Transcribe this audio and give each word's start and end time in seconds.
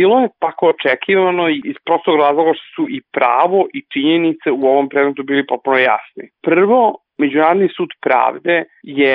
bilo 0.00 0.20
je 0.20 0.28
tako 0.44 0.72
očekivano 0.74 1.48
iz 1.70 1.76
prostog 1.86 2.14
razloga 2.24 2.52
što 2.54 2.66
su 2.76 2.84
i 2.96 2.98
pravo 3.16 3.60
i 3.76 3.80
činjenice 3.92 4.48
u 4.50 4.62
ovom 4.72 4.88
predmetu 4.88 5.22
bili 5.22 5.46
potpuno 5.46 5.76
jasni. 5.78 6.24
Prvo, 6.48 6.82
Međunarodni 7.18 7.68
sud 7.76 7.90
pravde 8.06 8.64
je 8.82 9.12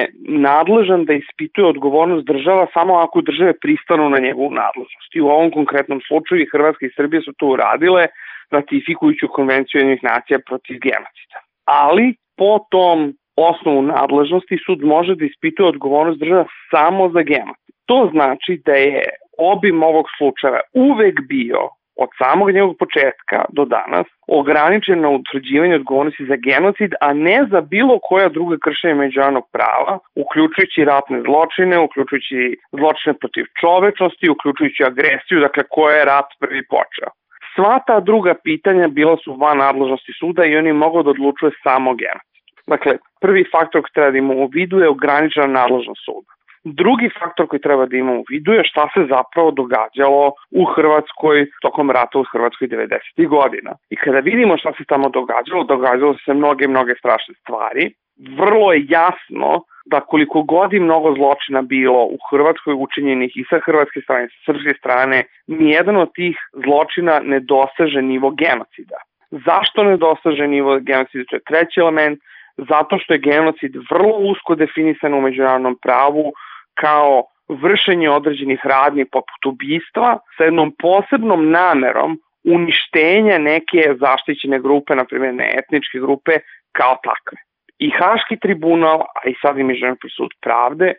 nadležan 0.47 1.05
da 1.05 1.13
ispituje 1.13 1.67
odgovornost 1.67 2.25
država 2.27 2.67
samo 2.73 2.93
ako 3.05 3.21
države 3.21 3.54
pristanu 3.61 4.09
na 4.09 4.19
njegovu 4.19 4.49
nadležnost. 4.51 5.15
I 5.15 5.21
u 5.21 5.27
ovom 5.27 5.51
konkretnom 5.51 6.01
slučaju 6.07 6.51
Hrvatska 6.51 6.86
i 6.86 6.94
Srbija 6.96 7.22
su 7.22 7.34
to 7.38 7.47
uradile 7.47 8.08
ratifikujuću 8.52 9.28
konvenciju 9.28 9.81
jednih 9.81 10.04
nacija 10.04 10.40
protiv 10.47 10.79
genocida. 10.88 11.40
Ali 11.65 12.15
po 12.38 12.60
tom 12.72 13.13
osnovu 13.36 13.81
nadležnosti 13.81 14.58
sud 14.65 14.84
može 14.84 15.15
da 15.15 15.26
ispituje 15.26 15.70
odgovornost 15.70 16.20
država 16.20 16.45
samo 16.72 17.09
za 17.09 17.22
genocid. 17.22 17.73
To 17.86 18.09
znači 18.12 18.62
da 18.66 18.73
je 18.73 19.04
obim 19.38 19.84
ovog 19.84 20.05
slučaja 20.18 20.59
uvek 20.73 21.22
bio 21.27 21.70
od 21.95 22.09
samog 22.18 22.52
njegovog 22.52 22.76
početka 22.80 23.46
do 23.50 23.66
danas 23.66 24.08
ograničen 24.28 25.02
na 25.02 25.10
utvrđivanje 25.10 25.76
odgovornosti 25.76 26.26
za 26.26 26.36
genocid, 26.36 26.91
a 27.02 27.14
ne 27.14 27.46
za 27.52 27.62
bilo 27.62 28.00
koja 28.00 28.30
druga 28.30 28.58
kršenja 28.66 28.96
međunarodnog 28.96 29.46
prava, 29.52 30.00
uključujući 30.16 30.86
ratne 30.86 31.22
zločine, 31.22 31.80
uključujući 31.80 32.58
zločine 32.72 33.14
protiv 33.22 33.46
čovečnosti, 33.62 34.30
uključujući 34.30 34.84
agresiju, 34.84 35.40
dakle 35.40 35.63
koja 35.70 35.96
je 35.96 36.05
rat 36.05 36.30
prvi 36.40 36.62
počeo. 36.68 37.10
Sva 37.55 37.80
ta 37.88 38.00
druga 38.00 38.34
pitanja 38.44 38.88
bila 38.88 39.18
su 39.24 39.34
van 39.34 39.58
nadležnosti 39.58 40.12
suda 40.20 40.46
i 40.46 40.58
oni 40.58 40.74
mogu 40.74 41.04
da 41.04 41.10
odlučuje 41.10 41.52
samo 41.63 41.96
genocid. 41.96 42.34
Dakle, 42.68 42.91
prvi 43.22 43.44
faktor 43.52 43.82
koji 43.82 43.94
treba 43.94 44.12
da 44.12 44.18
imamo 44.18 44.44
u 44.44 44.50
vidu 44.54 44.80
je 44.80 44.90
ograničena 44.90 45.48
nadležnost 45.48 46.02
suda. 46.05 46.33
Drugi 46.63 47.09
faktor 47.20 47.48
koji 47.48 47.62
treba 47.62 47.85
da 47.85 47.98
imamo 47.98 48.20
u 48.20 48.26
vidu 48.30 48.53
je 48.53 48.63
šta 48.63 48.88
se 48.94 49.02
zapravo 49.09 49.52
događalo 49.52 50.31
u 50.52 50.66
Hrvatskoj 50.66 51.45
tokom 51.62 51.91
rata 51.91 52.20
u 52.20 52.23
Hrvatskoj 52.31 52.67
90. 52.67 53.27
godina. 53.27 53.71
I 53.90 53.95
kada 53.95 54.20
vidimo 54.20 54.58
šta 54.58 54.71
se 54.77 54.84
tamo 54.88 55.10
događalo, 55.10 55.63
događalo 55.63 56.15
se 56.26 56.34
mnoge, 56.34 56.68
mnoge 56.68 56.93
strašne 56.99 57.34
stvari. 57.41 57.93
Vrlo 58.38 58.73
je 58.73 58.85
jasno 58.90 59.63
da 59.85 59.99
koliko 59.99 60.41
god 60.41 60.73
i 60.73 60.79
mnogo 60.79 61.13
zločina 61.15 61.62
bilo 61.62 62.04
u 62.05 62.18
Hrvatskoj 62.29 62.73
učinjenih 62.77 63.32
i 63.38 63.45
sa 63.49 63.60
hrvatske 63.66 64.01
strane 64.01 64.27
sa 64.27 64.39
srpske 64.45 64.73
strane, 64.79 65.23
nijedan 65.47 65.95
od 65.95 66.13
tih 66.16 66.38
zločina 66.66 67.19
ne 67.19 67.39
doseže 67.39 68.01
nivo 68.01 68.31
genocida. 68.31 68.99
Zašto 69.31 69.83
ne 69.83 69.97
doseže 69.97 70.47
nivo 70.47 70.79
genocida? 70.79 71.23
To 71.29 71.35
je 71.35 71.47
treći 71.47 71.79
element, 71.79 72.19
zato 72.57 72.97
što 72.99 73.13
je 73.13 73.19
genocid 73.19 73.75
vrlo 73.91 74.17
usko 74.17 74.55
definisan 74.55 75.13
u 75.13 75.21
međunarodnom 75.21 75.77
pravu, 75.81 76.33
kao 76.73 77.23
vršenje 77.49 78.09
određenih 78.09 78.59
radnji 78.63 79.05
poput 79.05 79.45
ubistva 79.45 80.19
sa 80.38 80.43
jednom 80.43 80.75
posebnom 80.79 81.49
namerom 81.52 82.19
uništenja 82.43 83.38
neke 83.38 83.95
zaštićene 83.99 84.59
grupe, 84.59 84.95
na 84.95 85.05
primjer 85.05 85.33
ne 85.33 85.53
etničke 85.57 85.99
grupe, 85.99 86.31
kao 86.71 86.97
takve. 87.03 87.38
I 87.79 87.89
Haški 87.89 88.39
tribunal, 88.39 89.01
a 89.01 89.29
i 89.29 89.35
sad 89.41 89.57
i 89.57 89.63
Međunarodni 89.63 90.09
sud 90.09 90.31
pravde, 90.41 90.94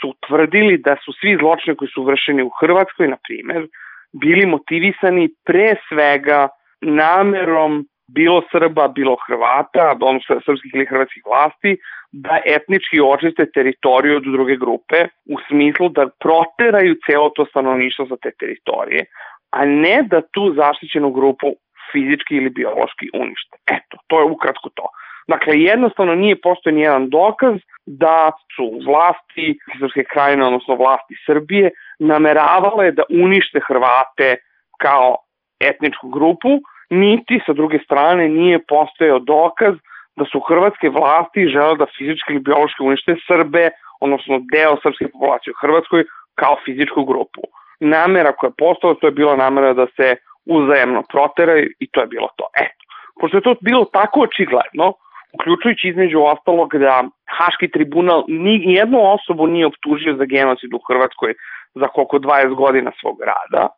su 0.00 0.08
utvrdili 0.08 0.78
da 0.78 0.96
su 1.04 1.12
svi 1.20 1.36
zločine 1.40 1.76
koji 1.76 1.88
su 1.88 2.04
vršeni 2.04 2.42
u 2.42 2.50
Hrvatskoj, 2.60 3.08
na 3.08 3.16
primjer, 3.28 3.66
bili 4.12 4.46
motivisani 4.46 5.28
pre 5.44 5.74
svega 5.88 6.48
namerom 6.80 7.86
bilo 8.14 8.42
Srba, 8.52 8.88
bilo 8.88 9.16
Hrvata, 9.26 9.96
odnosno 10.00 10.40
srpskih 10.44 10.74
ili 10.74 10.86
hrvatskih 10.86 11.22
vlasti, 11.26 11.76
da 12.12 12.38
etnički 12.44 13.00
očiste 13.00 13.46
teritoriju 13.54 14.16
od 14.16 14.22
druge 14.22 14.56
grupe 14.56 15.08
u 15.34 15.36
smislu 15.48 15.88
da 15.88 16.08
proteraju 16.24 16.96
celo 17.06 17.30
to 17.30 17.46
stanovništvo 17.46 18.06
za 18.06 18.16
te 18.22 18.30
teritorije, 18.38 19.04
a 19.50 19.64
ne 19.64 20.02
da 20.02 20.20
tu 20.20 20.54
zaštićenu 20.54 21.10
grupu 21.10 21.46
fizički 21.92 22.34
ili 22.36 22.50
biološki 22.50 23.10
unište. 23.14 23.56
Eto, 23.66 23.96
to 24.06 24.18
je 24.20 24.24
ukratko 24.24 24.68
to. 24.74 24.86
Dakle, 25.28 25.60
jednostavno 25.60 26.14
nije 26.14 26.40
postoje 26.40 26.74
nijedan 26.74 27.08
dokaz 27.08 27.56
da 27.86 28.32
su 28.56 28.80
vlasti 28.86 29.58
Srpske 29.78 30.04
krajine, 30.12 30.44
odnosno 30.46 30.74
vlasti 30.74 31.14
Srbije, 31.26 31.70
nameravale 31.98 32.92
da 32.92 33.02
unište 33.10 33.60
Hrvate 33.68 34.36
kao 34.78 35.16
etničku 35.60 36.08
grupu, 36.08 36.48
niti 36.90 37.40
sa 37.46 37.52
druge 37.52 37.78
strane 37.78 38.28
nije 38.28 38.58
postojao 38.68 39.18
dokaz 39.18 39.74
da 40.16 40.24
su 40.24 40.40
hrvatske 40.40 40.88
vlasti 40.88 41.46
žele 41.46 41.76
da 41.76 41.86
fizički 41.98 42.32
ili 42.32 42.46
biološki 42.48 42.82
unište 42.82 43.16
Srbe, 43.26 43.70
odnosno 44.00 44.40
deo 44.52 44.76
srpske 44.82 45.08
populacije 45.12 45.52
u 45.52 45.60
Hrvatskoj 45.60 46.04
kao 46.34 46.56
fizičku 46.64 47.04
grupu. 47.04 47.42
Namera 47.80 48.32
koja 48.32 48.48
je 48.48 48.58
postala, 48.58 48.94
to 48.94 49.06
je 49.06 49.18
bila 49.20 49.36
namera 49.36 49.72
da 49.74 49.86
se 49.96 50.16
uzajemno 50.46 51.02
proteraju 51.12 51.70
i 51.80 51.86
to 51.90 52.00
je 52.00 52.06
bilo 52.06 52.28
to. 52.36 52.46
Eto, 52.56 52.82
pošto 53.20 53.36
je 53.36 53.46
to 53.48 53.54
bilo 53.60 53.84
tako 53.84 54.20
očigledno, 54.20 54.92
uključujući 55.32 55.88
između 55.88 56.18
ostalog 56.22 56.76
da 56.76 57.04
Haški 57.36 57.70
tribunal 57.70 58.24
ni 58.28 58.62
jednu 58.64 58.98
osobu 59.14 59.46
nije 59.46 59.66
optužio 59.66 60.16
za 60.16 60.24
genocid 60.24 60.74
u 60.74 60.80
Hrvatskoj 60.88 61.34
za 61.74 61.86
koliko 61.86 62.18
20 62.18 62.54
godina 62.54 62.90
svog 63.00 63.16
rada, 63.30 63.68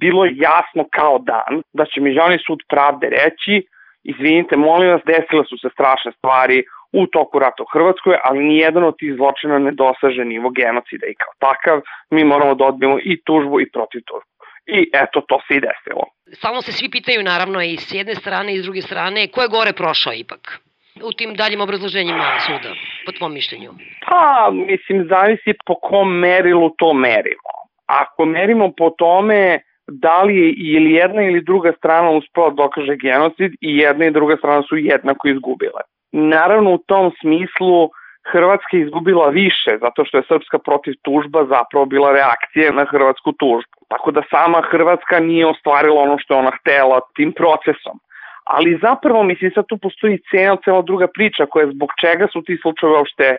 bilo 0.00 0.24
je 0.24 0.32
jasno 0.36 0.82
kao 0.90 1.18
dan 1.18 1.62
da 1.72 1.84
će 1.84 2.00
Međunarodni 2.00 2.38
sud 2.46 2.60
pravde 2.68 3.06
reći 3.10 3.66
izvinite, 4.04 4.56
molim 4.56 4.88
vas, 4.90 5.02
desile 5.06 5.44
su 5.50 5.56
se 5.62 5.68
strašne 5.72 6.12
stvari 6.18 6.64
u 6.92 7.06
toku 7.06 7.38
rata 7.38 7.62
u 7.62 7.72
Hrvatskoj, 7.72 8.16
ali 8.24 8.44
nijedan 8.52 8.84
od 8.84 8.98
tih 8.98 9.14
zločina 9.18 9.58
ne 9.58 9.72
dosaže 9.72 10.24
nivo 10.24 10.50
genocida 10.50 11.06
i 11.06 11.18
kao 11.22 11.32
takav 11.38 11.80
mi 12.10 12.24
moramo 12.24 12.54
da 12.54 12.64
odbijemo 12.64 12.98
i 12.98 13.22
tužbu 13.26 13.60
i 13.60 13.70
protiv 13.70 14.00
tužbu. 14.08 14.32
I 14.66 14.90
eto, 15.02 15.20
to 15.28 15.36
se 15.48 15.54
i 15.54 15.60
desilo. 15.60 16.04
Samo 16.32 16.62
se 16.62 16.72
svi 16.72 16.88
pitaju 16.90 17.22
naravno 17.22 17.62
i 17.62 17.76
s 17.76 17.94
jedne 17.94 18.14
strane 18.14 18.54
i 18.54 18.58
s 18.58 18.62
druge 18.62 18.82
strane 18.82 19.28
ko 19.28 19.42
je 19.42 19.48
gore 19.48 19.72
prošao 19.72 20.12
ipak 20.12 20.60
u 21.04 21.12
tim 21.12 21.34
daljim 21.34 21.60
obrazloženjima 21.60 22.24
suda, 22.46 22.74
po 23.06 23.12
tvom 23.12 23.32
mišljenju? 23.34 23.70
Pa, 24.08 24.50
mislim, 24.52 25.06
zavisi 25.08 25.52
po 25.66 25.74
kom 25.74 26.18
merilu 26.18 26.70
to 26.78 26.92
merimo. 26.94 27.52
Ako 27.86 28.24
merimo 28.24 28.72
po 28.76 28.90
tome 28.90 29.60
da 29.88 30.22
li 30.22 30.36
je 30.36 30.54
ili 30.56 30.92
jedna 30.92 31.22
ili 31.22 31.40
druga 31.42 31.72
strana 31.78 32.10
uspela 32.10 32.48
da 32.50 32.54
dokaže 32.54 32.96
genocid 32.96 33.52
i 33.60 33.76
jedna 33.76 34.06
i 34.06 34.10
druga 34.10 34.36
strana 34.36 34.62
su 34.62 34.76
jednako 34.76 35.28
izgubile. 35.28 35.80
Naravno 36.12 36.70
u 36.70 36.78
tom 36.78 37.12
smislu 37.20 37.90
Hrvatska 38.32 38.76
je 38.76 38.82
izgubila 38.82 39.28
više 39.28 39.78
zato 39.80 40.04
što 40.04 40.16
je 40.18 40.28
srpska 40.28 40.58
protiv 40.58 40.94
tužba 41.02 41.44
zapravo 41.44 41.84
bila 41.86 42.12
reakcija 42.12 42.72
na 42.72 42.84
hrvatsku 42.84 43.32
tužbu. 43.32 43.76
Tako 43.88 44.10
da 44.10 44.22
sama 44.30 44.60
Hrvatska 44.70 45.20
nije 45.20 45.46
ostvarila 45.46 46.02
ono 46.02 46.18
što 46.18 46.34
je 46.34 46.38
ona 46.38 46.50
htela 46.60 47.00
tim 47.16 47.32
procesom. 47.32 48.00
Ali 48.44 48.78
zapravo, 48.82 49.22
mislim, 49.22 49.50
sad 49.54 49.66
tu 49.66 49.78
postoji 49.78 50.18
cena, 50.30 50.56
cela 50.64 50.82
druga 50.82 51.06
priča 51.06 51.46
koja 51.46 51.64
je 51.64 51.72
zbog 51.72 51.90
čega 52.00 52.26
su 52.32 52.42
ti 52.42 52.58
slučaje 52.62 52.92
uopšte 52.92 53.36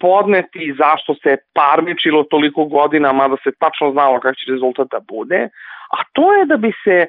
podneti 0.00 0.58
i 0.58 0.74
zašto 0.78 1.14
se 1.14 1.36
parničilo 1.54 2.22
toliko 2.22 2.64
godina, 2.64 3.12
mada 3.12 3.36
se 3.44 3.50
tačno 3.58 3.92
znalo 3.92 4.20
kak 4.20 4.36
će 4.36 4.52
rezultat 4.52 4.88
da 4.90 5.00
bude, 5.08 5.48
a 5.90 5.98
to 6.12 6.34
je 6.34 6.46
da 6.46 6.56
bi 6.56 6.72
se 6.84 7.06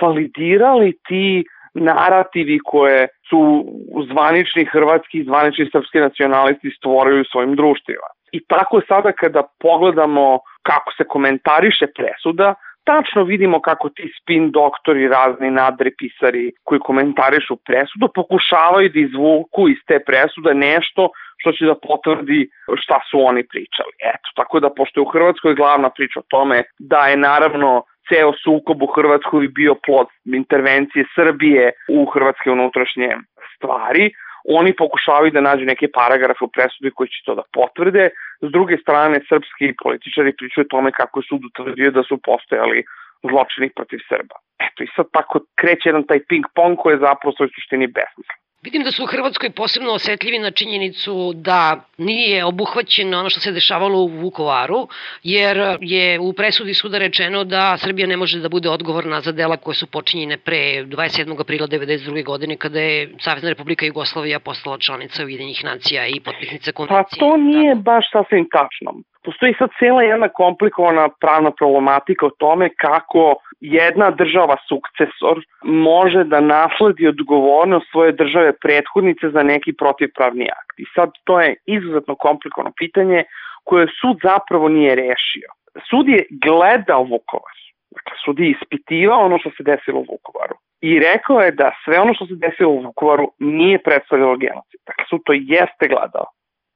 validirali 0.00 0.98
ti 1.08 1.44
narativi 1.74 2.58
koje 2.64 3.08
su 3.28 3.64
zvanični 4.10 4.64
hrvatski 4.64 5.18
i 5.18 5.24
zvanični 5.24 5.68
srpski 5.72 5.98
nacionalisti 5.98 6.70
stvorili 6.70 7.20
u 7.20 7.30
svojim 7.32 7.56
društvima. 7.56 8.08
I 8.32 8.44
tako 8.46 8.80
sada 8.88 9.12
kada 9.12 9.42
pogledamo 9.60 10.38
kako 10.62 10.92
se 10.92 11.04
komentariše 11.04 11.86
presuda, 11.86 12.54
tačno 12.84 13.24
vidimo 13.24 13.60
kako 13.60 13.88
ti 13.88 14.12
spin 14.20 14.50
doktori, 14.50 15.08
razni 15.08 15.50
nadrepisari 15.50 16.52
koji 16.64 16.80
komentarišu 16.80 17.56
presudu 17.56 18.08
pokušavaju 18.14 18.88
da 18.88 19.00
izvuku 19.00 19.68
iz 19.68 19.78
te 19.86 19.98
presude 20.06 20.54
nešto 20.54 21.08
što 21.42 21.52
će 21.52 21.64
da 21.70 21.74
potvrdi 21.88 22.40
šta 22.82 23.00
su 23.10 23.16
oni 23.30 23.42
pričali. 23.52 23.92
Eto, 24.14 24.28
tako 24.40 24.60
da 24.60 24.70
pošto 24.70 25.00
je 25.00 25.06
u 25.06 25.12
Hrvatskoj 25.14 25.54
glavna 25.54 25.90
priča 25.90 26.20
o 26.20 26.28
tome 26.34 26.62
da 26.78 27.06
je 27.10 27.16
naravno 27.16 27.70
ceo 28.08 28.32
sukob 28.44 28.82
u 28.82 28.86
Hrvatskoj 28.96 29.48
bio 29.48 29.74
plod 29.86 30.06
intervencije 30.24 31.04
Srbije 31.14 31.72
u 31.90 32.06
hrvatske 32.14 32.50
unutrašnje 32.50 33.10
stvari, 33.56 34.10
oni 34.44 34.72
pokušavaju 34.76 35.30
da 35.30 35.40
nađu 35.40 35.64
neke 35.64 35.88
paragrafe 35.94 36.44
u 36.44 36.48
presudi 36.56 36.90
koji 36.96 37.08
će 37.08 37.20
to 37.26 37.34
da 37.34 37.42
potvrde. 37.52 38.10
S 38.46 38.48
druge 38.56 38.76
strane, 38.76 39.20
srpski 39.28 39.74
političari 39.82 40.36
pričaju 40.36 40.64
o 40.64 40.72
tome 40.74 40.92
kako 40.92 41.20
je 41.20 41.28
sud 41.28 41.44
utvrdio 41.44 41.90
da 41.90 42.02
su 42.02 42.18
postojali 42.24 42.84
zločini 43.30 43.68
protiv 43.76 43.98
Srba. 44.08 44.36
Eto 44.66 44.78
i 44.82 44.92
sad 44.96 45.06
tako 45.12 45.40
kreće 45.60 45.88
jedan 45.88 46.06
taj 46.06 46.20
ping-pong 46.30 46.76
koji 46.76 46.94
je 46.94 47.04
zapravo 47.08 47.32
svoj 47.36 47.48
suštini 47.54 47.86
besmislen. 47.86 48.41
Vidim 48.62 48.82
da 48.82 48.90
su 48.90 49.02
u 49.02 49.06
Hrvatskoj 49.06 49.50
posebno 49.50 49.92
osetljivi 49.92 50.38
na 50.38 50.50
činjenicu 50.50 51.32
da 51.34 51.84
nije 51.98 52.44
obuhvaćeno 52.44 53.18
ono 53.18 53.30
što 53.30 53.40
se 53.40 53.52
dešavalo 53.52 53.98
u 53.98 54.06
Vukovaru, 54.06 54.88
jer 55.22 55.76
je 55.80 56.20
u 56.20 56.32
presudi 56.32 56.74
suda 56.74 56.98
rečeno 56.98 57.44
da 57.44 57.76
Srbija 57.76 58.06
ne 58.06 58.16
može 58.16 58.38
da 58.38 58.48
bude 58.48 58.68
odgovorna 58.68 59.20
za 59.20 59.32
dela 59.32 59.56
koje 59.56 59.74
su 59.74 59.86
počinjene 59.86 60.36
pre 60.36 60.84
27. 60.84 61.40
aprila 61.40 61.66
1992. 61.66 62.24
godine 62.24 62.56
kada 62.56 62.80
je 62.80 63.14
Savjezna 63.20 63.48
Republika 63.48 63.86
Jugoslavija 63.86 64.40
postala 64.40 64.78
članica 64.78 65.24
Ujedinjih 65.24 65.64
nacija 65.64 66.06
i 66.06 66.20
potpisnica 66.20 66.72
konvencije. 66.72 67.20
Pa 67.20 67.26
to 67.26 67.36
nije 67.36 67.74
baš 67.74 68.04
sasvim 68.12 68.48
tačno. 68.52 69.02
Postoji 69.24 69.54
sad 69.58 69.70
cela 69.78 70.02
jedna 70.02 70.28
komplikovana 70.28 71.08
pravna 71.20 71.50
problematika 71.50 72.26
o 72.26 72.36
tome 72.38 72.68
kako 72.74 73.34
jedna 73.60 74.10
država 74.10 74.56
sukcesor 74.68 75.44
može 75.62 76.24
da 76.24 76.40
nasledi 76.40 77.08
odgovornost 77.08 77.86
svoje 77.90 78.12
države 78.12 78.52
prethodnice 78.60 79.30
za 79.30 79.42
neki 79.42 79.72
protivpravni 79.72 80.44
akt. 80.44 80.76
I 80.78 80.84
sad 80.94 81.10
to 81.24 81.40
je 81.40 81.56
izuzetno 81.66 82.14
komplikovano 82.14 82.72
pitanje 82.76 83.24
koje 83.64 83.86
sud 84.00 84.16
zapravo 84.22 84.68
nije 84.68 84.94
rešio. 84.94 85.48
Sud 85.90 86.08
je 86.08 86.26
gledao 86.30 87.02
Vukovar. 87.02 87.56
Dakle, 87.96 88.16
sud 88.24 88.38
je 88.38 88.50
ispitivao 88.50 89.24
ono 89.24 89.38
što 89.38 89.50
se 89.50 89.62
desilo 89.62 89.98
u 89.98 90.06
Vukovaru. 90.12 90.56
I 90.80 90.98
rekao 90.98 91.40
je 91.40 91.50
da 91.50 91.70
sve 91.84 92.00
ono 92.00 92.14
što 92.14 92.26
se 92.26 92.34
desilo 92.34 92.70
u 92.70 92.82
Vukovaru 92.82 93.26
nije 93.38 93.82
predstavljalo 93.82 94.36
genocid. 94.36 94.80
Dakle, 94.86 95.04
sud 95.10 95.20
to 95.24 95.32
jeste 95.32 95.88
gledao. 95.88 96.26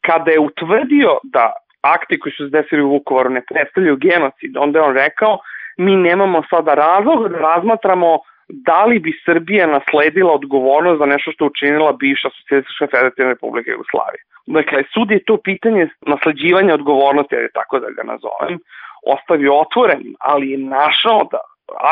Kada 0.07 0.31
je 0.31 0.41
utvrdio 0.41 1.19
da 1.23 1.53
akti 1.95 2.19
koji 2.19 2.33
su 2.33 2.45
se 2.45 2.51
desili 2.51 2.83
u 2.83 2.91
Vukovaru 2.91 3.31
ne 3.31 3.43
predstavljaju 3.51 3.97
genocid, 3.97 4.57
onda 4.57 4.79
je 4.79 4.85
on 4.85 4.95
rekao 4.95 5.39
mi 5.77 5.97
nemamo 5.97 6.43
sada 6.51 6.75
razlog 6.75 7.29
da 7.29 7.39
razmatramo 7.39 8.19
da 8.49 8.85
li 8.85 8.99
bi 8.99 9.13
Srbija 9.25 9.67
nasledila 9.67 10.33
odgovornost 10.33 10.99
za 10.99 11.07
nešto 11.07 11.33
što 11.33 11.47
učinila 11.47 11.93
bivša 11.93 12.29
Socialistička 12.39 12.87
federativna 12.87 13.31
republika 13.31 13.71
Jugoslavije. 13.71 14.23
Dakle, 14.47 14.83
sud 14.95 15.11
je 15.11 15.25
to 15.25 15.37
pitanje 15.37 15.89
nasleđivanja 16.01 16.75
odgovornosti, 16.75 17.35
jer 17.35 17.43
je 17.43 17.53
tako 17.53 17.79
da 17.79 17.91
ga 17.91 18.03
nazovem, 18.03 18.59
ostavio 19.07 19.61
otvorenim, 19.61 20.15
ali 20.21 20.51
je 20.51 20.59
našao 20.59 21.29
da 21.33 21.39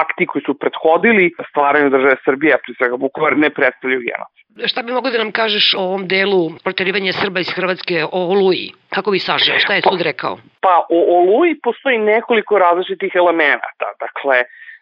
akti 0.03 0.27
koji 0.27 0.43
su 0.47 0.59
prethodili 0.59 1.33
stvaranju 1.51 1.91
države 1.91 2.17
Srbije, 2.25 2.59
pri 2.65 2.75
svega 2.79 2.97
Vukovar, 3.03 3.39
ne 3.39 3.51
predstavljaju 3.51 4.01
genocid. 4.09 4.45
Šta 4.71 4.83
bi 4.83 4.93
mogo 4.93 5.11
da 5.11 5.19
nam 5.19 5.33
kažeš 5.33 5.75
o 5.75 5.83
ovom 5.89 6.09
delu 6.09 6.43
proterivanja 6.65 7.13
Srba 7.13 7.41
iz 7.41 7.51
Hrvatske 7.57 8.05
o 8.05 8.21
Oluji? 8.33 8.73
Kako 8.95 9.11
bi 9.11 9.19
sažeo? 9.19 9.59
Šta 9.59 9.75
je 9.75 9.83
sud 9.91 10.01
rekao? 10.01 10.39
Pa 10.61 10.75
o 10.97 10.99
Oluji 11.19 11.61
postoji 11.63 11.99
nekoliko 11.99 12.59
različitih 12.59 13.13
elemenata. 13.15 13.89
Dakle, 14.05 14.37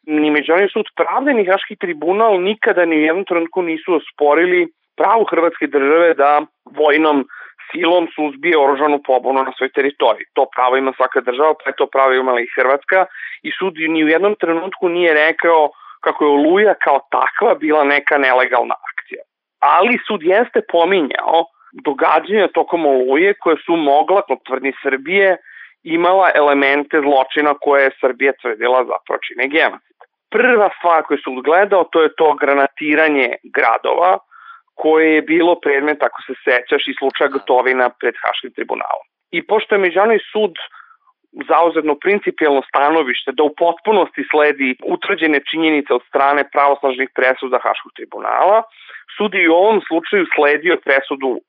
ni 0.06 0.30
Međunarodni 0.30 0.70
sud 0.72 0.86
pravde 0.96 1.34
ni 1.34 1.46
Haški 1.46 1.76
tribunal 1.76 2.42
nikada 2.42 2.84
ni 2.84 2.96
u 2.96 3.06
jednom 3.08 3.24
trenutku 3.24 3.62
nisu 3.62 3.94
osporili 3.94 4.68
pravu 4.96 5.24
Hrvatske 5.30 5.66
države 5.66 6.14
da 6.14 6.40
vojnom 6.80 7.24
silom 7.70 8.08
suzbije 8.14 8.58
oružanu 8.58 8.98
pobunu 9.06 9.42
na 9.42 9.52
svoj 9.58 9.70
teritoriji. 9.76 10.26
To 10.32 10.46
pravo 10.56 10.76
ima 10.76 10.92
svaka 10.96 11.20
država, 11.20 11.54
pa 11.54 11.70
je 11.70 11.76
to 11.76 11.86
pravo 11.86 12.12
imala 12.12 12.40
i 12.40 12.52
Hrvatska 12.56 13.06
i 13.42 13.50
sud 13.58 13.74
ni 13.94 14.04
u 14.04 14.08
jednom 14.08 14.34
trenutku 14.40 14.88
nije 14.88 15.14
rekao 15.14 15.70
kako 16.04 16.24
je 16.24 16.30
Oluja 16.30 16.74
kao 16.74 16.98
takva 17.10 17.54
bila 17.54 17.84
neka 17.84 18.18
nelegalna 18.18 18.74
akcija. 18.90 19.22
Ali 19.60 19.98
sud 20.06 20.22
jeste 20.22 20.60
pominjao 20.72 21.44
događanja 21.72 22.48
tokom 22.48 22.86
Oluje 22.86 23.34
koje 23.34 23.56
su 23.66 23.76
mogla, 23.76 24.22
po 24.28 24.36
tvrdni 24.46 24.72
Srbije, 24.82 25.36
imala 25.82 26.30
elemente 26.34 27.00
zločina 27.00 27.54
koje 27.60 27.84
je 27.84 27.96
Srbija 28.00 28.32
tvrdila 28.40 28.84
zapravo 28.84 29.18
čine 29.26 29.48
genocid. 29.48 29.96
Prva 30.30 30.70
stvar 30.78 31.02
koju 31.02 31.18
su 31.24 31.32
gledao 31.44 31.84
to 31.84 32.02
je 32.02 32.14
to 32.16 32.34
granatiranje 32.40 33.28
gradova, 33.56 34.18
koje 34.74 35.14
je 35.14 35.22
bilo 35.22 35.54
predmet, 35.60 36.02
ako 36.02 36.18
se 36.26 36.34
sećaš, 36.44 36.82
i 36.88 36.98
slučaja 36.98 37.28
Gotovina 37.34 37.90
pred 38.00 38.14
Haškim 38.22 38.52
tribunalom. 38.52 39.06
I 39.30 39.46
pošto 39.46 39.74
je 39.74 39.84
Međunarodni 39.84 40.20
sud 40.32 40.54
zauzetno 41.48 41.94
principijalno 42.04 42.62
stanovište 42.68 43.32
da 43.32 43.42
u 43.42 43.54
potpunosti 43.62 44.22
sledi 44.30 44.76
utvrđene 44.94 45.40
činjenice 45.50 45.94
od 45.94 46.02
strane 46.08 46.42
pravosnažnih 46.52 47.08
presuda 47.14 47.58
Haškog 47.64 47.92
tribunala, 47.96 48.62
sud 49.16 49.34
je 49.34 49.50
u 49.50 49.54
ovom 49.54 49.80
slučaju 49.88 50.26
sledio 50.34 50.76
presudu 50.84 51.40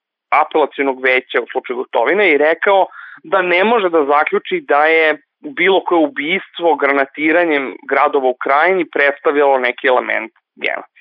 apelacijonog 0.41 1.03
veća 1.03 1.41
u 1.41 1.47
slučaju 1.51 1.77
Gotovine 1.77 2.31
i 2.31 2.37
rekao 2.37 2.85
da 3.23 3.41
ne 3.41 3.63
može 3.63 3.89
da 3.89 4.05
zaključi 4.05 4.65
da 4.71 4.85
je 4.85 5.21
bilo 5.59 5.83
koje 5.83 5.99
ubistvo 5.99 6.75
granatiranjem 6.75 7.75
gradova 7.89 8.27
u 8.29 8.37
krajini 8.43 8.89
predstavljalo 8.95 9.59
neki 9.59 9.87
element 9.87 10.31
genocida. 10.55 10.92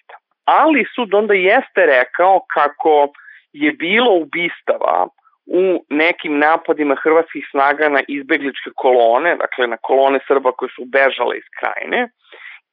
Ali 0.45 0.85
sud 0.95 1.15
onda 1.15 1.35
jeste 1.35 1.87
rekao 1.87 2.41
kako 2.55 3.09
je 3.53 3.73
bilo 3.73 4.11
ubistava 4.11 5.09
u 5.47 5.85
nekim 5.91 6.39
napadima 6.39 6.97
hrvatskih 7.03 7.49
snaga 7.51 7.89
na 7.89 8.01
izbegličke 8.09 8.71
kolone, 8.75 9.37
dakle 9.37 9.67
na 9.67 9.77
kolone 9.77 10.19
Srba 10.27 10.53
koje 10.53 10.69
su 10.77 10.85
bežale 10.85 11.37
iz 11.37 11.49
krajine 11.59 12.09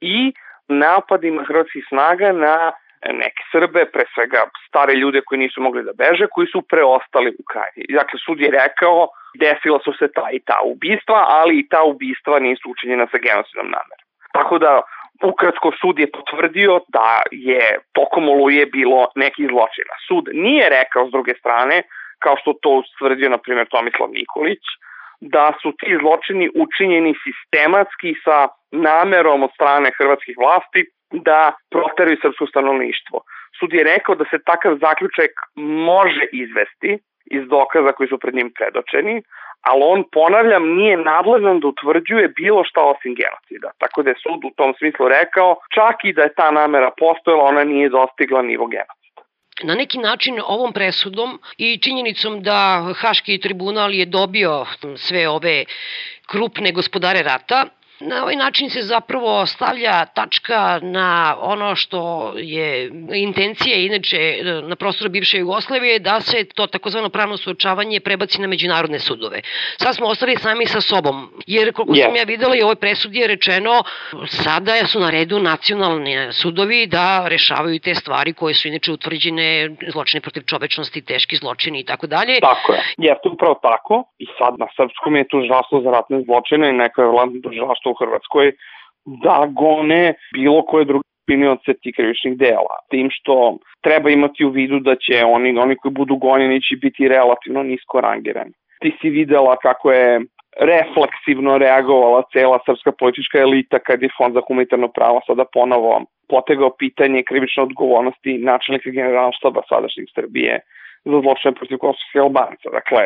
i 0.01 0.33
napadima 0.68 1.44
hrvatskih 1.44 1.86
snaga 1.89 2.31
na 2.31 2.71
neke 3.07 3.44
Srbe, 3.51 3.86
pre 3.86 4.04
svega 4.13 4.42
stare 4.68 4.94
ljude 4.94 5.21
koji 5.25 5.39
nisu 5.39 5.62
mogli 5.62 5.83
da 5.83 5.94
beže, 5.94 6.27
koji 6.31 6.48
su 6.48 6.62
preostali 6.62 7.30
u 7.39 7.44
krajini. 7.51 7.86
Dakle, 8.00 8.19
sud 8.25 8.39
je 8.39 8.51
rekao, 8.51 9.07
desila 9.39 9.80
su 9.86 9.94
se 10.00 10.07
ta 10.16 10.27
i 10.31 10.39
ta 10.39 10.57
ubistva, 10.66 11.25
ali 11.39 11.60
i 11.60 11.68
ta 11.69 11.83
ubistva 11.83 12.39
nisu 12.39 12.71
učinjena 12.71 13.07
sa 13.12 13.18
genocidom 13.18 13.66
namerom. 13.66 14.06
Tako 14.33 14.57
da, 14.57 14.81
ukratko, 15.24 15.71
sud 15.81 16.00
je 16.00 16.12
potvrdio 16.12 16.80
da 16.88 17.21
je 17.31 17.80
tokom 17.94 18.30
oluje 18.30 18.66
bilo 18.66 19.07
neki 19.16 19.44
zločina. 19.51 19.94
Sud 20.07 20.30
nije 20.33 20.69
rekao, 20.69 21.07
s 21.07 21.12
druge 21.12 21.33
strane, 21.39 21.83
kao 22.19 22.36
što 22.42 22.54
to 22.54 22.69
ustvrdio, 22.69 23.30
na 23.30 23.38
primjer, 23.38 23.68
Tomislav 23.68 24.10
Nikolić, 24.12 24.63
da 25.21 25.54
su 25.62 25.71
ti 25.80 25.98
zločini 26.01 26.50
učinjeni 26.56 27.13
sistematski 27.25 28.13
sa 28.24 28.48
namerom 28.71 29.44
od 29.44 29.51
strane 29.54 29.92
hrvatskih 29.98 30.36
vlasti 30.38 30.81
da 31.12 31.51
proteraju 31.71 32.18
srpsko 32.21 32.48
stanovništvo. 32.48 33.18
Sud 33.60 33.74
je 33.74 33.83
rekao 33.83 34.16
da 34.16 34.25
se 34.31 34.44
takav 34.45 34.77
zaključak 34.86 35.31
može 35.95 36.25
izvesti 36.31 36.92
iz 37.31 37.44
dokaza 37.48 37.92
koji 37.92 38.10
su 38.10 38.18
pred 38.18 38.36
njim 38.36 38.51
predočeni, 38.57 39.21
ali 39.69 39.81
on, 39.94 40.04
ponavljam, 40.12 40.63
nije 40.80 40.98
nadležan 40.98 41.60
da 41.60 41.68
utvrđuje 41.68 42.27
bilo 42.42 42.63
šta 42.63 42.81
osim 42.94 43.16
genocida. 43.21 43.69
Tako 43.77 44.04
da 44.04 44.10
je 44.10 44.21
sud 44.24 44.39
u 44.50 44.51
tom 44.57 44.74
smislu 44.80 45.07
rekao, 45.07 45.50
čak 45.75 45.95
i 46.04 46.13
da 46.13 46.21
je 46.21 46.33
ta 46.33 46.51
namera 46.51 46.92
postojala, 47.00 47.44
ona 47.44 47.63
nije 47.63 47.89
dostigla 47.89 48.42
nivo 48.42 48.68
genocida. 48.68 49.00
Na 49.63 49.75
neki 49.75 49.98
način 49.98 50.42
ovom 50.45 50.74
presudom 50.74 51.39
i 51.57 51.77
činjenicom 51.77 52.42
da 52.44 52.60
Haški 53.01 53.39
tribunal 53.39 53.94
je 53.94 54.06
dobio 54.06 54.66
sve 54.95 55.30
ove 55.30 55.66
krupne 56.31 56.71
gospodare 56.71 57.21
rata, 57.24 57.66
Na 58.01 58.22
ovaj 58.24 58.36
način 58.36 58.69
se 58.69 58.81
zapravo 58.81 59.46
stavlja 59.46 60.06
tačka 60.06 60.80
na 60.81 61.36
ono 61.42 61.75
što 61.75 62.34
je 62.36 62.92
intencija 63.13 63.75
inače 63.78 64.40
na 64.63 64.75
prostoru 64.75 65.10
bivše 65.12 65.38
Jugoslavije 65.38 66.00
da 66.00 66.22
se 66.22 66.46
to 66.56 66.68
takozvano 66.68 67.10
pravno 67.10 67.38
suočavanje 67.38 68.00
prebaci 68.00 68.42
na 68.42 68.48
međunarodne 68.48 69.00
sudove. 69.00 69.42
Sad 69.78 69.96
smo 69.96 70.07
ostali 70.07 70.36
sami 70.38 70.66
sa 70.66 70.81
sobom, 70.81 71.30
jer 71.48 71.74
koliko 71.74 71.94
yeah. 71.94 72.06
sam 72.06 72.16
ja 72.16 72.24
videla 72.24 72.56
i 72.56 72.62
ovoj 72.62 72.75
presudi 72.75 73.19
je 73.19 73.28
rečeno 73.28 73.84
sada 74.25 74.72
su 74.88 75.00
na 75.00 75.10
redu 75.10 75.40
nacionalni 75.40 76.31
sudovi 76.31 76.88
da 76.88 77.28
rešavaju 77.28 77.80
te 77.80 77.95
stvari 77.95 78.33
koje 78.33 78.54
su 78.54 78.68
inače 78.68 78.92
utvrđene 78.92 79.76
zločine 79.88 80.21
protiv 80.21 80.42
čovečnosti, 80.42 81.02
teški 81.02 81.35
zločini 81.35 81.80
i 81.80 81.85
tako 81.85 82.07
dalje. 82.07 82.40
Tako 82.40 82.74
je, 82.74 82.81
jeste 82.97 83.30
upravo 83.30 83.59
tako 83.62 84.04
i 84.19 84.26
sad 84.38 84.54
na 84.57 84.68
srpskom 84.78 85.16
je 85.16 85.28
tužilaštvo 85.28 85.81
za 85.81 85.90
ratne 85.92 86.21
zločine 86.21 86.69
i 86.69 86.74
neko 86.74 87.02
je 87.02 87.07
vladno 87.07 87.42
tužilaštvo 87.44 87.89
u 87.90 88.00
Hrvatskoj 88.00 88.52
da 89.06 89.48
gone 89.52 90.14
bilo 90.34 90.62
koje 90.62 90.86
druge 90.86 91.08
činioce 91.30 91.74
tih 91.81 91.94
krivičnih 91.96 92.38
dela. 92.38 92.76
Tim 92.90 93.10
što 93.12 93.58
treba 93.81 94.10
imati 94.10 94.46
u 94.46 94.50
vidu 94.50 94.80
da 94.80 94.96
će 94.96 95.24
oni, 95.26 95.60
oni 95.60 95.76
koji 95.76 95.92
budu 95.92 96.16
gonjeni 96.16 96.62
će 96.62 96.76
biti 96.76 97.08
relativno 97.08 97.64
nisko 97.64 98.02
rangirani. 98.02 98.54
Ti 98.81 98.92
si 99.02 99.10
videla 99.10 99.56
kako 99.56 99.92
je 99.92 100.22
refleksivno 100.60 101.58
reagovala 101.58 102.24
cela 102.34 102.60
srpska 102.66 102.92
politička 102.92 103.40
elita 103.40 103.80
kad 103.80 104.02
je 104.02 104.10
Fond 104.18 104.34
za 104.34 104.42
humanitarno 104.48 104.88
pravo 104.88 105.22
sada 105.28 105.46
ponovo 105.54 106.06
potegao 106.30 106.69
pitanje 106.80 107.24
krivične 107.24 107.64
odgovornosti 107.64 108.38
načelnika 108.38 108.90
generalštaba 108.90 109.62
sadašnjeg 109.69 110.08
Srbije 110.16 110.60
za 111.06 111.22
zločine 111.22 111.54
protiv 111.54 111.78
kosovskih 111.78 112.22
Albanca. 112.22 112.68
Dakle, 112.72 113.04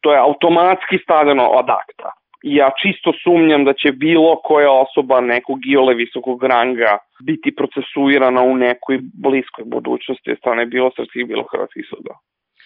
to 0.00 0.12
je 0.12 0.18
automatski 0.18 0.98
stavljeno 1.04 1.44
od 1.60 1.70
akta 1.70 2.10
ja 2.48 2.70
čisto 2.82 3.12
sumnjam 3.22 3.64
da 3.64 3.72
će 3.72 3.92
bilo 3.92 4.36
koja 4.36 4.70
osoba 4.72 5.20
nekog 5.20 5.58
iole 5.66 5.94
visokog 5.94 6.44
ranga 6.44 6.98
biti 7.22 7.54
procesuirana 7.54 8.42
u 8.42 8.56
nekoj 8.56 8.98
bliskoj 9.22 9.64
budućnosti 9.64 10.30
od 10.30 10.38
strane 10.38 10.66
bilo 10.66 10.90
srpskih, 10.96 11.26
bilo 11.26 11.44
hrvatskih 11.52 11.86
suda. 11.88 12.14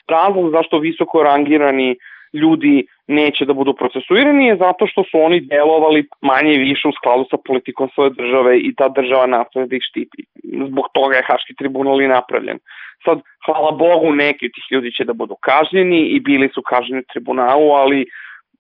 Razlog 0.09 0.51
zašto 0.51 0.79
visoko 0.79 1.23
rangirani 1.23 1.97
ljudi 2.33 2.87
neće 3.07 3.45
da 3.45 3.53
budu 3.53 3.75
procesuirani 3.75 4.47
je 4.47 4.57
zato 4.57 4.87
što 4.87 5.05
su 5.05 5.21
oni 5.21 5.41
delovali 5.41 6.05
manje 6.21 6.53
i 6.55 6.65
više 6.69 6.89
u 6.89 6.93
skladu 6.93 7.25
sa 7.31 7.37
politikom 7.47 7.89
svoje 7.95 8.11
države 8.11 8.59
i 8.59 8.75
ta 8.75 8.89
država 8.89 9.27
nastavlja 9.27 9.67
da 9.67 9.77
ih 9.77 9.83
štiti. 9.83 10.25
Zbog 10.69 10.85
toga 10.93 11.17
je 11.17 11.27
Haški 11.27 11.55
tribunal 11.59 12.03
i 12.03 12.09
napravljen. 12.09 12.59
Sad, 13.05 13.21
hvala 13.47 13.71
Bogu, 13.71 14.13
neki 14.13 14.47
od 14.47 14.53
tih 14.55 14.65
ljudi 14.71 14.93
će 14.93 15.05
da 15.05 15.13
budu 15.13 15.35
kažnjeni 15.41 16.01
i 16.01 16.21
bili 16.21 16.49
su 16.55 16.63
kažnjeni 16.63 17.03
u 17.03 17.13
tribunalu, 17.13 17.71
ali 17.71 18.07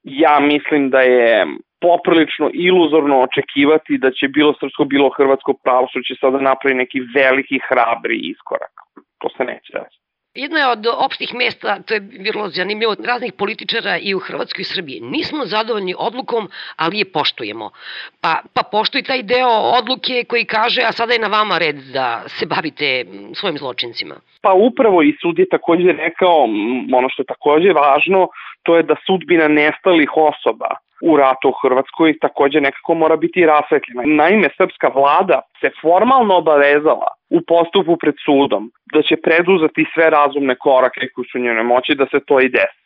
ja 0.02 0.40
mislim 0.40 0.90
da 0.90 1.00
je 1.00 1.46
poprilično 1.80 2.50
iluzorno 2.54 3.20
očekivati 3.20 3.98
da 3.98 4.10
će 4.10 4.28
bilo 4.28 4.54
srpsko, 4.60 4.84
bilo 4.84 5.10
hrvatsko 5.16 5.54
pravosuđe 5.64 6.14
sada 6.20 6.40
napravi 6.40 6.74
neki 6.74 7.00
veliki 7.14 7.58
hrabri 7.68 8.16
iskorak. 8.16 8.74
To 9.18 9.28
se 9.36 9.44
neće 9.44 9.72
reći. 9.72 10.00
Jedno 10.34 10.58
je 10.58 10.68
od 10.68 10.86
opštih 11.06 11.34
mesta, 11.34 11.82
to 11.82 11.94
je 11.94 12.00
bilo 12.00 12.48
zanimljivo, 12.48 12.94
raznih 13.06 13.32
političara 13.32 13.98
i 13.98 14.14
u 14.14 14.18
Hrvatskoj 14.18 14.62
i 14.62 14.64
Srbiji. 14.64 15.00
Nismo 15.00 15.44
zadovoljni 15.44 15.94
odlukom, 15.98 16.48
ali 16.76 16.98
je 16.98 17.12
poštujemo. 17.12 17.70
Pa, 18.22 18.42
pa 18.54 18.62
poštuj 18.72 19.02
taj 19.02 19.22
deo 19.22 19.50
odluke 19.80 20.24
koji 20.28 20.44
kaže, 20.44 20.82
a 20.82 20.92
sada 20.92 21.12
je 21.12 21.18
na 21.18 21.28
vama 21.28 21.58
red 21.58 21.76
da 21.76 22.22
se 22.28 22.46
bavite 22.46 23.04
svojim 23.34 23.58
zločincima. 23.58 24.14
Pa 24.42 24.52
upravo 24.52 25.02
i 25.02 25.16
sud 25.22 25.38
je 25.38 25.48
takođe 25.48 25.92
rekao, 25.92 26.38
ono 26.98 27.08
što 27.12 27.22
je 27.22 27.32
takođe 27.34 27.72
važno, 27.72 28.28
to 28.62 28.76
je 28.76 28.82
da 28.82 28.94
sudbina 29.06 29.48
nestalih 29.48 30.10
osoba 30.16 30.70
u 31.02 31.16
ratu 31.16 31.48
u 31.48 31.58
Hrvatskoj 31.62 32.18
takođe 32.18 32.60
nekako 32.60 32.94
mora 32.94 33.16
biti 33.16 33.46
rasvetljena. 33.46 34.02
Naime, 34.06 34.48
srpska 34.56 34.88
vlada 34.88 35.40
se 35.60 35.70
formalno 35.82 36.36
obavezala 36.36 37.06
u 37.30 37.40
postupu 37.46 37.96
pred 37.96 38.14
sudom 38.24 38.70
da 38.92 39.02
će 39.02 39.16
preduzeti 39.16 39.84
sve 39.94 40.10
razumne 40.10 40.54
korake 40.54 41.08
koji 41.14 41.26
su 41.32 41.38
njene 41.38 41.62
moći 41.62 41.94
da 41.94 42.06
se 42.06 42.20
to 42.26 42.40
i 42.40 42.48
desi. 42.48 42.80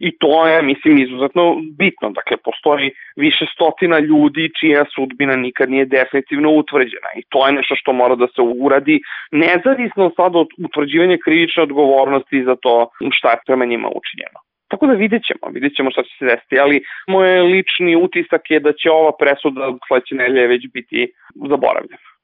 I 0.00 0.18
to 0.18 0.46
je, 0.46 0.62
mislim, 0.62 0.98
izuzetno 0.98 1.56
bitno. 1.78 2.10
Dakle, 2.10 2.36
postoji 2.36 2.90
više 3.16 3.46
stotina 3.54 3.98
ljudi 3.98 4.50
čija 4.60 4.84
sudbina 4.94 5.36
nikad 5.36 5.70
nije 5.70 5.84
definitivno 5.84 6.50
utvrđena. 6.50 7.10
I 7.16 7.22
to 7.28 7.46
je 7.46 7.52
nešto 7.52 7.74
što 7.76 7.92
mora 7.92 8.14
da 8.14 8.26
se 8.26 8.42
uradi, 8.60 9.00
nezavisno 9.30 10.10
sad 10.16 10.36
od 10.36 10.46
utvrđivanja 10.64 11.16
krivične 11.24 11.62
odgovornosti 11.62 12.44
za 12.44 12.56
to 12.56 12.88
šta 13.12 13.30
je 13.30 13.42
prema 13.46 13.64
njima 13.64 13.88
učinjeno. 13.88 14.38
Tako 14.68 14.86
da 14.86 14.92
vidjet 14.92 15.22
ćemo, 15.28 15.52
vidjet 15.52 15.74
ćemo 15.76 15.90
šta 15.90 16.02
će 16.02 16.12
se 16.18 16.24
desiti, 16.24 16.58
ali 16.58 16.82
moj 17.08 17.40
lični 17.52 17.96
utisak 17.96 18.50
je 18.50 18.60
da 18.60 18.72
će 18.72 18.90
ova 18.90 19.12
presuda 19.20 19.72
sledeće 19.86 20.14
nelje 20.14 20.46
već 20.46 20.62
biti 20.72 21.12
zaboravljena. 21.48 22.15